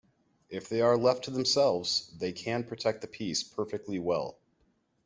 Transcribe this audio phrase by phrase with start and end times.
[0.49, 4.39] If they are left to themselves, they can protect the peace perfectly well.